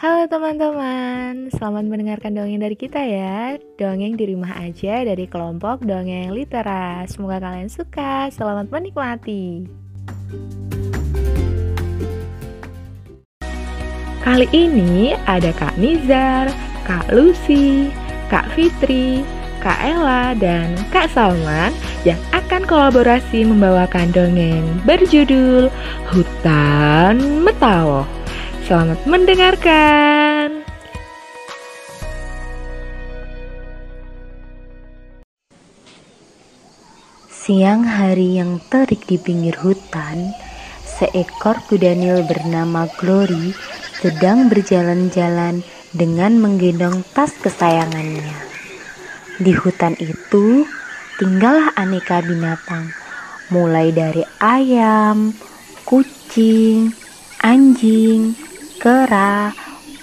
Halo 0.00 0.24
teman-teman, 0.32 1.52
selamat 1.52 1.84
mendengarkan 1.84 2.32
dongeng 2.32 2.64
dari 2.64 2.72
kita 2.72 3.04
ya. 3.04 3.60
Dongeng 3.76 4.16
di 4.16 4.32
rumah 4.32 4.56
aja 4.56 5.04
dari 5.04 5.28
kelompok 5.28 5.84
Dongeng 5.84 6.32
Litera 6.32 7.04
Semoga 7.04 7.36
kalian 7.36 7.68
suka, 7.68 8.32
selamat 8.32 8.72
menikmati. 8.72 9.68
Kali 14.24 14.48
ini 14.56 15.12
ada 15.28 15.52
Kak 15.52 15.76
Nizar, 15.76 16.48
Kak 16.88 17.12
Lucy, 17.12 17.92
Kak 18.32 18.48
Fitri, 18.56 19.20
Kak 19.60 19.84
Ella, 19.84 20.32
dan 20.32 20.80
Kak 20.88 21.12
Salman 21.12 21.76
yang 22.08 22.16
akan 22.32 22.64
kolaborasi 22.64 23.44
membawakan 23.44 24.08
dongeng 24.16 24.64
berjudul 24.88 25.68
Hutan 26.08 27.44
Metawo. 27.44 28.19
Selamat 28.70 29.02
mendengarkan. 29.02 30.62
Siang 37.26 37.82
hari 37.82 38.38
yang 38.38 38.62
terik 38.70 39.10
di 39.10 39.18
pinggir 39.18 39.58
hutan, 39.58 40.30
seekor 40.86 41.58
kuda 41.66 41.98
nil 41.98 42.22
bernama 42.22 42.86
Glory 42.94 43.58
sedang 43.98 44.46
berjalan-jalan 44.46 45.66
dengan 45.90 46.38
menggendong 46.38 47.02
tas 47.10 47.34
kesayangannya. 47.42 48.30
Di 49.42 49.50
hutan 49.50 49.98
itu 49.98 50.62
tinggallah 51.18 51.74
aneka 51.74 52.22
binatang, 52.22 52.86
mulai 53.50 53.90
dari 53.90 54.22
ayam, 54.38 55.34
kucing, 55.82 56.94
anjing, 57.42 58.38
kera, 58.80 59.52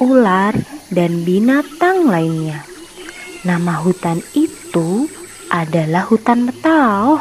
ular, 0.00 0.56
dan 0.88 1.28
binatang 1.28 2.08
lainnya. 2.08 2.64
Nama 3.44 3.84
hutan 3.84 4.24
itu 4.32 5.06
adalah 5.52 6.08
hutan 6.08 6.48
Metao. 6.48 7.20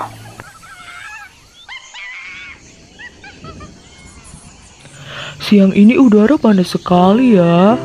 Siang 5.44 5.76
ini 5.76 6.00
udara 6.00 6.40
panas 6.40 6.72
sekali 6.72 7.36
ya. 7.36 7.76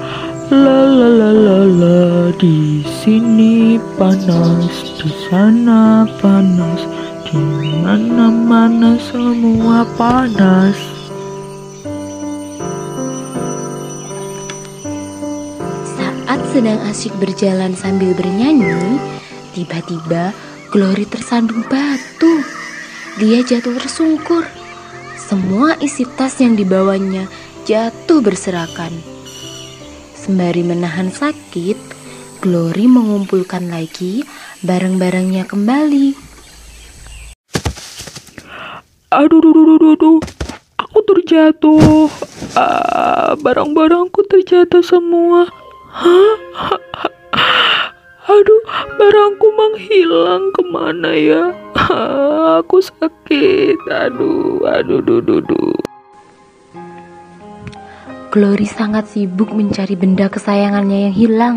La 0.47 0.81
la 0.87 1.09
la 1.11 1.31
la 1.35 1.61
la 1.67 2.31
di 2.39 2.87
sini 3.03 3.83
panas, 3.99 4.95
di 5.03 5.11
sana 5.27 6.07
panas, 6.23 6.87
di 7.27 7.43
mana 7.83 8.31
mana 8.31 8.95
semua 9.03 9.83
panas. 9.99 10.96
Saat 16.37 16.53
sedang 16.53 16.81
asyik 16.85 17.17
berjalan 17.17 17.73
sambil 17.73 18.13
bernyanyi, 18.13 19.01
tiba-tiba 19.57 20.37
Glory 20.69 21.09
tersandung 21.09 21.65
batu. 21.65 22.45
Dia 23.17 23.41
jatuh 23.41 23.73
tersungkur. 23.73 24.45
Semua 25.17 25.81
isi 25.81 26.05
tas 26.05 26.37
yang 26.37 26.53
dibawanya 26.53 27.25
jatuh 27.65 28.21
berserakan. 28.21 28.93
Sembari 30.13 30.61
menahan 30.61 31.09
sakit, 31.09 31.81
Glory 32.45 32.85
mengumpulkan 32.85 33.73
lagi 33.73 34.21
barang-barangnya 34.61 35.49
kembali. 35.49 36.13
Aduh, 39.09 39.41
aduh, 39.41 39.57
aduh, 39.57 39.77
aduh, 39.81 39.93
aduh. 39.97 40.19
aku 40.85 40.99
terjatuh. 41.01 42.13
Ah, 42.53 43.33
barang-barangku 43.41 44.21
terjatuh 44.29 44.85
semua. 44.85 45.65
Hah? 45.97 46.37
Aduh, 48.37 48.63
barangku 49.01 49.49
menghilang 49.49 50.53
ke 50.53 50.63
mana 50.69 51.17
ya? 51.17 51.57
Aku 52.61 52.85
sakit. 52.85 53.81
Aduh, 53.89 54.61
aduh, 54.69 55.01
aduh, 55.01 55.25
aduh, 55.25 55.41
aduh. 55.41 55.79
Glory 58.29 58.69
sangat 58.69 59.09
sibuk 59.09 59.57
mencari 59.57 59.97
benda 59.97 60.29
kesayangannya 60.29 61.09
yang 61.09 61.17
hilang. 61.17 61.57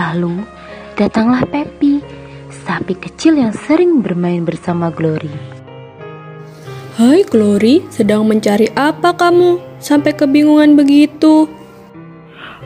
Lalu, 0.00 0.40
datanglah 0.96 1.44
Peppy, 1.44 2.00
sapi 2.64 2.96
kecil 2.96 3.36
yang 3.36 3.52
sering 3.52 4.00
bermain 4.00 4.48
bersama 4.48 4.88
Glory. 4.88 5.58
Hai 6.96 7.26
Glory, 7.28 7.84
sedang 7.92 8.24
mencari 8.24 8.72
apa 8.72 9.12
kamu? 9.12 9.60
Sampai 9.82 10.16
kebingungan 10.16 10.80
begitu. 10.80 11.57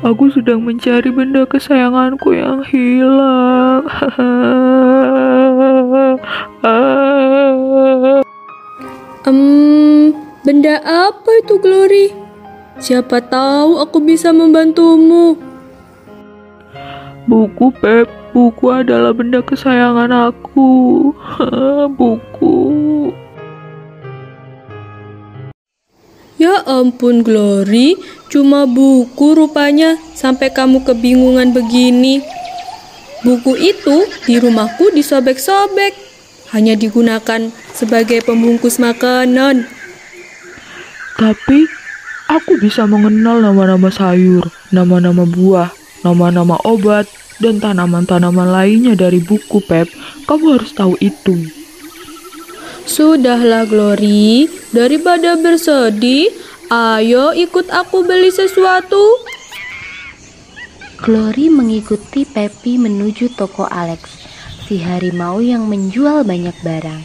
Aku 0.03 0.35
sedang 0.35 0.67
mencari 0.67 1.15
benda 1.15 1.47
kesayanganku 1.47 2.35
yang 2.35 2.67
hilang. 2.67 3.87
Hmm, 9.23 10.11
benda 10.43 10.83
apa 10.83 11.31
itu 11.47 11.55
Glory? 11.63 12.11
Siapa 12.83 13.23
tahu 13.23 13.79
aku 13.79 14.03
bisa 14.03 14.35
membantumu. 14.35 15.39
Buku 17.31 17.71
Pep, 17.79 18.11
buku 18.35 18.75
adalah 18.75 19.15
benda 19.15 19.39
kesayangan 19.39 20.11
aku. 20.11 21.15
buku. 21.99 22.59
Ya 26.43 26.59
ampun 26.67 27.23
Glory, 27.23 27.95
cuma 28.27 28.67
buku 28.67 29.39
rupanya 29.39 29.95
sampai 30.19 30.51
kamu 30.51 30.83
kebingungan 30.83 31.55
begini. 31.55 32.19
Buku 33.23 33.55
itu 33.55 34.11
di 34.27 34.43
rumahku 34.43 34.91
disobek-sobek, 34.91 35.95
hanya 36.51 36.75
digunakan 36.75 37.47
sebagai 37.71 38.27
pembungkus 38.27 38.83
makanan. 38.83 39.71
Tapi 41.15 41.71
Aku 42.33 42.57
bisa 42.57 42.89
mengenal 42.89 43.45
nama-nama 43.45 43.93
sayur, 43.93 44.49
nama-nama 44.73 45.29
buah, 45.29 45.69
nama-nama 46.01 46.57
obat, 46.65 47.05
dan 47.37 47.61
tanaman-tanaman 47.61 48.49
lainnya 48.49 48.97
dari 48.97 49.21
buku 49.21 49.61
Pep. 49.61 49.85
Kamu 50.25 50.57
harus 50.57 50.73
tahu 50.73 50.97
itu. 51.05 51.62
Sudahlah 52.83 53.63
Glory, 53.71 54.51
daripada 54.75 55.39
bersedih, 55.39 56.35
ayo 56.67 57.31
ikut 57.31 57.71
aku 57.71 58.03
beli 58.03 58.35
sesuatu. 58.35 59.23
Glory 60.99 61.47
mengikuti 61.47 62.27
Pepi 62.27 62.83
menuju 62.83 63.39
toko 63.39 63.71
Alex, 63.71 64.27
si 64.67 64.83
harimau 64.83 65.39
yang 65.39 65.71
menjual 65.71 66.27
banyak 66.27 66.55
barang. 66.67 67.03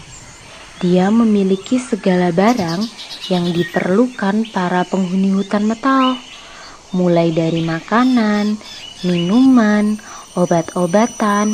Dia 0.81 1.13
memiliki 1.13 1.77
segala 1.77 2.33
barang 2.33 2.81
yang 3.29 3.49
diperlukan 3.53 4.49
para 4.49 4.81
penghuni 4.81 5.29
hutan 5.29 5.69
metal, 5.69 6.17
mulai 6.89 7.29
dari 7.29 7.61
makanan, 7.61 8.57
minuman, 9.05 10.01
obat-obatan, 10.33 11.53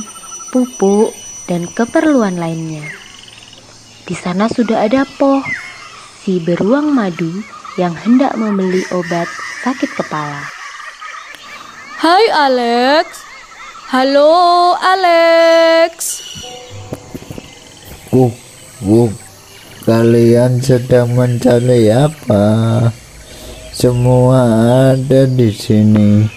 pupuk, 0.52 1.12
dan 1.48 1.68
keperluan 1.76 2.40
lainnya. 2.40 3.03
Di 4.04 4.20
sana 4.20 4.52
sudah 4.52 4.84
ada 4.84 5.08
Po, 5.16 5.40
si 6.20 6.44
beruang 6.44 6.92
madu 6.92 7.40
yang 7.80 7.96
hendak 7.96 8.36
membeli 8.36 8.84
obat 8.92 9.32
sakit 9.64 9.96
kepala. 9.96 10.44
Hai 12.04 12.28
Alex. 12.36 13.24
Halo 13.88 14.76
Alex. 14.76 16.20
Wuh, 18.12 18.36
wuh, 18.84 19.08
kalian 19.88 20.60
sedang 20.60 21.16
mencari 21.16 21.88
apa? 21.88 22.44
Semua 23.72 24.42
ada 24.92 25.24
di 25.32 25.48
sini. 25.48 26.28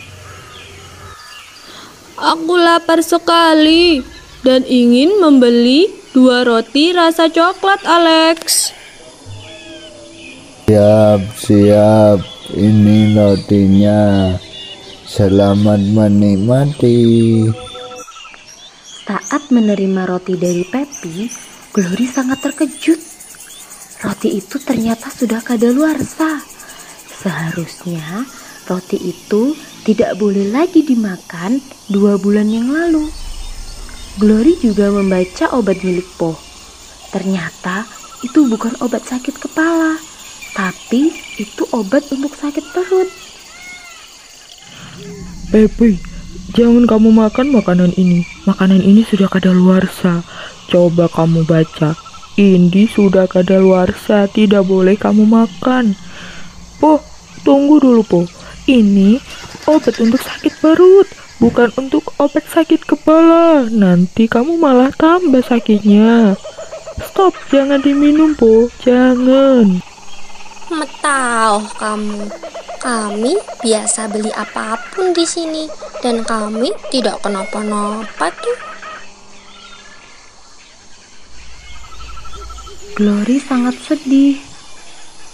Aku 2.14 2.54
lapar 2.62 3.02
sekali 3.02 4.06
dan 4.46 4.62
ingin 4.70 5.18
membeli 5.18 6.05
dua 6.16 6.48
roti 6.48 6.96
rasa 6.96 7.28
coklat, 7.28 7.84
Alex. 7.84 8.72
Siap, 10.64 11.20
siap. 11.36 12.24
Ini 12.56 13.12
rotinya. 13.12 14.32
Selamat 15.04 15.76
menikmati. 15.76 17.44
Saat 19.04 19.52
menerima 19.52 20.08
roti 20.08 20.40
dari 20.40 20.64
Pepi, 20.64 21.28
Glory 21.76 22.08
sangat 22.08 22.40
terkejut. 22.48 22.98
Roti 24.00 24.40
itu 24.40 24.56
ternyata 24.64 25.12
sudah 25.12 25.44
kadaluarsa. 25.44 26.40
Seharusnya 27.12 28.24
roti 28.64 28.96
itu 28.96 29.52
tidak 29.84 30.16
boleh 30.16 30.48
lagi 30.48 30.80
dimakan 30.80 31.60
dua 31.92 32.16
bulan 32.16 32.48
yang 32.48 32.72
lalu. 32.72 33.25
Glory 34.16 34.56
juga 34.64 34.88
membaca 34.88 35.52
obat 35.52 35.84
milik 35.84 36.08
Po. 36.16 36.32
Ternyata 37.12 37.84
itu 38.24 38.48
bukan 38.48 38.72
obat 38.80 39.04
sakit 39.04 39.36
kepala, 39.36 40.00
tapi 40.56 41.12
itu 41.36 41.68
obat 41.76 42.00
untuk 42.08 42.32
sakit 42.32 42.64
perut. 42.72 43.12
Pepi, 45.52 46.00
jangan 46.56 46.88
kamu 46.88 47.12
makan 47.12 47.52
makanan 47.60 47.92
ini. 48.00 48.24
Makanan 48.48 48.80
ini 48.80 49.04
sudah 49.04 49.28
kadaluarsa. 49.28 50.24
Coba 50.72 51.12
kamu 51.12 51.44
baca. 51.44 51.92
Ini 52.40 52.88
sudah 52.88 53.28
kadaluarsa, 53.28 54.32
tidak 54.32 54.64
boleh 54.64 54.96
kamu 54.96 55.28
makan. 55.28 55.92
Po, 56.80 57.04
tunggu 57.44 57.84
dulu, 57.84 58.00
Po. 58.00 58.20
Ini 58.64 59.20
obat 59.68 60.00
untuk 60.00 60.24
sakit 60.24 60.56
perut, 60.64 61.06
bukan 61.38 61.72
untuk 61.76 62.12
obat 62.16 62.44
sakit 62.48 62.84
kepala. 62.84 63.68
Nanti 63.68 64.28
kamu 64.28 64.56
malah 64.56 64.92
tambah 64.92 65.44
sakitnya. 65.44 66.36
Stop, 66.96 67.36
jangan 67.52 67.80
diminum, 67.84 68.32
Po. 68.32 68.72
Jangan. 68.80 69.80
Metau 70.72 71.62
kamu. 71.76 72.26
Kami 72.76 73.34
biasa 73.64 74.06
beli 74.12 74.30
apa 74.30 74.78
pun 74.94 75.10
di 75.10 75.26
sini 75.26 75.66
dan 76.04 76.22
kami 76.22 76.70
tidak 76.92 77.18
kenapa-napa 77.24 78.30
tuh. 78.30 78.58
Glory 82.96 83.36
sangat 83.42 83.76
sedih. 83.84 84.40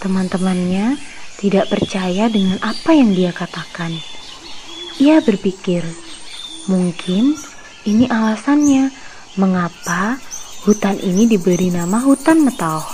Teman-temannya 0.03 0.99
tidak 1.39 1.71
percaya 1.71 2.27
dengan 2.27 2.59
apa 2.59 2.91
yang 2.91 3.15
dia 3.15 3.31
katakan. 3.31 4.12
Ia 5.01 5.25
berpikir, 5.25 5.81
mungkin 6.69 7.33
ini 7.89 8.05
alasannya 8.05 8.93
mengapa 9.41 10.21
hutan 10.69 11.01
ini 11.01 11.25
diberi 11.25 11.73
nama 11.73 11.97
hutan 11.97 12.45
Metaoh. 12.45 12.85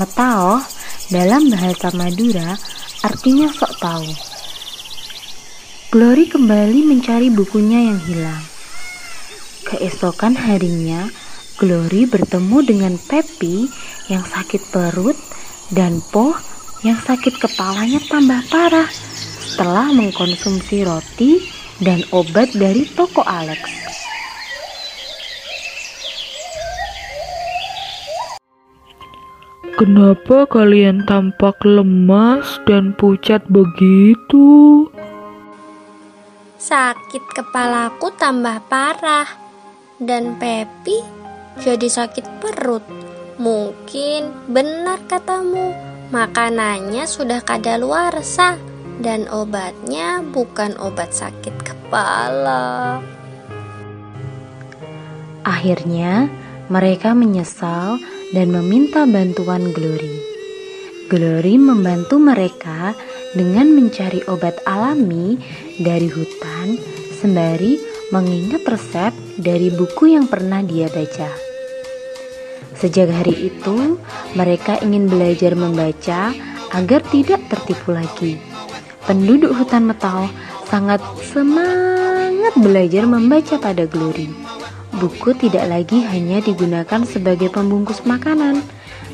Metaoh 0.00 0.64
dalam 1.12 1.52
bahasa 1.52 1.92
Madura 1.92 2.56
artinya 3.04 3.52
sok 3.52 3.72
tahu. 3.76 4.08
Glory 5.92 6.24
kembali 6.32 6.88
mencari 6.88 7.28
bukunya 7.28 7.92
yang 7.92 8.00
hilang. 8.00 8.42
Keesokan 9.68 10.40
harinya, 10.40 11.06
Glory 11.60 12.08
bertemu 12.08 12.58
dengan 12.64 12.94
Peppy 12.96 13.68
yang 14.08 14.24
sakit 14.24 14.72
perut 14.72 15.14
dan 15.68 16.00
Po 16.00 16.32
yang 16.82 16.96
sakit 16.96 17.38
kepalanya 17.38 18.00
tambah 18.08 18.40
parah 18.48 18.88
setelah 19.54 19.86
mengkonsumsi 19.94 20.82
roti 20.82 21.38
dan 21.78 22.02
obat 22.10 22.50
dari 22.58 22.90
toko 22.90 23.22
Alex. 23.22 23.62
Kenapa 29.78 30.50
kalian 30.50 31.06
tampak 31.06 31.54
lemas 31.62 32.58
dan 32.66 32.98
pucat 32.98 33.46
begitu? 33.46 34.90
Sakit 36.58 37.22
kepalaku 37.38 38.10
tambah 38.18 38.58
parah 38.66 39.38
dan 40.02 40.34
Pepi 40.34 40.98
jadi 41.62 41.86
sakit 41.86 42.42
perut. 42.42 42.82
Mungkin 43.38 44.50
benar 44.50 44.98
katamu, 45.06 45.70
makanannya 46.10 47.06
sudah 47.06 47.38
kadaluarsa 47.38 48.73
dan 49.00 49.26
obatnya 49.30 50.22
bukan 50.22 50.78
obat 50.78 51.10
sakit 51.10 51.54
kepala. 51.64 53.00
Akhirnya, 55.44 56.30
mereka 56.72 57.12
menyesal 57.12 58.00
dan 58.32 58.48
meminta 58.50 59.04
bantuan 59.04 59.74
Glory. 59.74 60.16
Glory 61.12 61.60
membantu 61.60 62.16
mereka 62.16 62.96
dengan 63.36 63.76
mencari 63.76 64.24
obat 64.24 64.56
alami 64.64 65.36
dari 65.76 66.08
hutan 66.08 66.80
sembari 67.20 67.76
mengingat 68.08 68.64
resep 68.64 69.12
dari 69.36 69.68
buku 69.68 70.16
yang 70.16 70.24
pernah 70.30 70.64
dia 70.64 70.88
baca. 70.88 71.28
Sejak 72.74 73.12
hari 73.12 73.52
itu, 73.52 74.00
mereka 74.32 74.80
ingin 74.80 75.08
belajar 75.08 75.52
membaca 75.54 76.32
agar 76.74 77.00
tidak 77.12 77.40
tertipu 77.52 77.94
lagi. 77.94 78.53
Penduduk 79.04 79.52
hutan 79.52 79.84
Metau 79.84 80.32
sangat 80.64 81.04
semangat 81.20 82.56
belajar 82.56 83.04
membaca 83.04 83.60
pada 83.60 83.84
Glory. 83.84 84.32
Buku 84.96 85.36
tidak 85.36 85.68
lagi 85.68 86.00
hanya 86.08 86.40
digunakan 86.40 87.04
sebagai 87.04 87.52
pembungkus 87.52 88.00
makanan. 88.08 88.64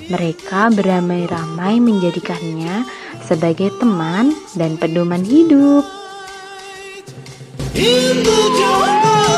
Mereka 0.06 0.70
beramai-ramai 0.78 1.82
menjadikannya 1.82 2.87
sebagai 3.26 3.75
teman 3.82 4.31
dan 4.54 4.78
pedoman 4.78 5.26
hidup. 5.26 5.82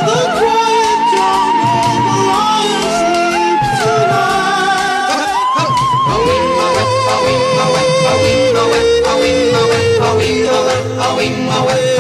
The 0.03 0.62
away. 11.63 11.93